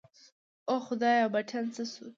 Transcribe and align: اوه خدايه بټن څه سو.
اوه 0.69 0.81
خدايه 0.87 1.25
بټن 1.33 1.65
څه 1.75 1.83
سو. 1.91 2.05